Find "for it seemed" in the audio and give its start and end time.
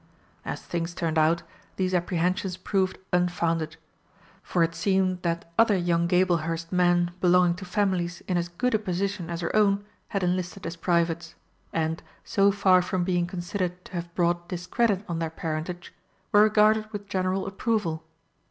4.41-5.21